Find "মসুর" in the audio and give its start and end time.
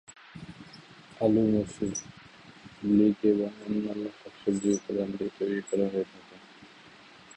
1.53-1.93